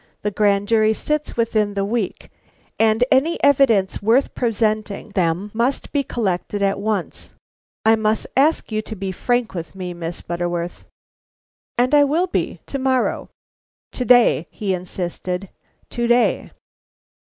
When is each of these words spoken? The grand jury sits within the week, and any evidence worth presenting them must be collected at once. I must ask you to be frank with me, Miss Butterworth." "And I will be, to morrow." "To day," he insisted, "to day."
The 0.23 0.31
grand 0.31 0.67
jury 0.67 0.93
sits 0.93 1.37
within 1.37 1.75
the 1.75 1.85
week, 1.85 2.31
and 2.79 3.03
any 3.11 3.37
evidence 3.43 4.01
worth 4.01 4.33
presenting 4.33 5.09
them 5.09 5.51
must 5.53 5.91
be 5.91 6.01
collected 6.03 6.63
at 6.63 6.79
once. 6.79 7.35
I 7.85 7.95
must 7.95 8.25
ask 8.35 8.71
you 8.71 8.81
to 8.81 8.95
be 8.95 9.11
frank 9.11 9.53
with 9.53 9.75
me, 9.75 9.93
Miss 9.93 10.23
Butterworth." 10.23 10.87
"And 11.77 11.93
I 11.93 12.03
will 12.03 12.25
be, 12.25 12.61
to 12.65 12.79
morrow." 12.79 13.29
"To 13.91 14.03
day," 14.05 14.47
he 14.49 14.73
insisted, 14.73 15.49
"to 15.91 16.07
day." 16.07 16.49